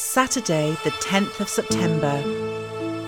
[0.00, 2.22] Saturday, the 10th of September.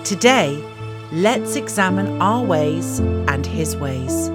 [0.03, 0.63] Today,
[1.11, 4.27] let's examine our ways and His ways.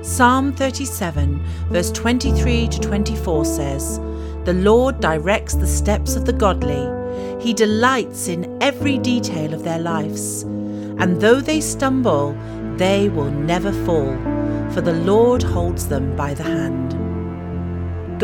[0.00, 3.98] Psalm 37, verse 23 to 24 says,
[4.44, 6.88] The Lord directs the steps of the godly,
[7.38, 10.42] He delights in every detail of their lives.
[10.42, 12.32] And though they stumble,
[12.78, 14.16] they will never fall,
[14.72, 17.03] for the Lord holds them by the hand.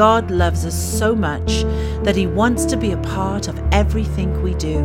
[0.01, 1.63] God loves us so much
[2.05, 4.79] that He wants to be a part of everything we do.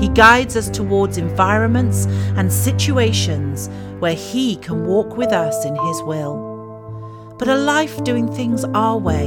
[0.00, 3.68] He guides us towards environments and situations
[4.00, 7.36] where He can walk with us in His will.
[7.38, 9.26] But a life doing things our way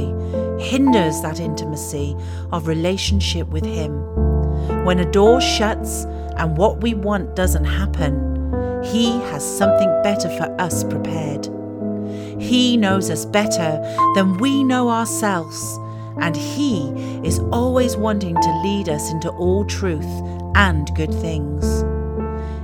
[0.60, 2.14] hinders that intimacy
[2.52, 3.92] of relationship with Him.
[4.84, 6.04] When a door shuts
[6.36, 11.48] and what we want doesn't happen, He has something better for us prepared.
[12.40, 13.78] He knows us better
[14.14, 15.78] than we know ourselves,
[16.20, 16.88] and He
[17.22, 20.08] is always wanting to lead us into all truth
[20.54, 21.84] and good things.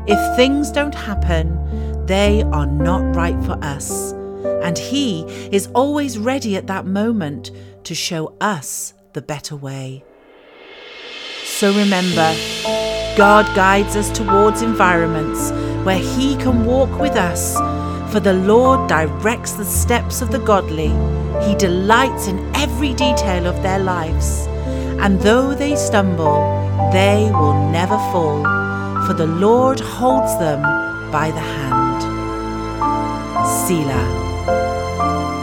[0.08, 4.12] If things don't happen, they are not right for us,
[4.62, 7.50] and He is always ready at that moment
[7.84, 10.04] to show us the better way.
[11.44, 12.34] So remember,
[13.16, 15.50] God guides us towards environments
[15.84, 17.56] where He can walk with us
[18.10, 20.88] for the Lord directs the steps of the godly.
[21.46, 24.46] He delights in every detail of their lives.
[25.00, 26.40] And though they stumble,
[26.92, 28.42] they will never fall,
[29.06, 30.62] for the Lord holds them
[31.10, 32.02] by the hand.
[33.66, 35.35] Selah.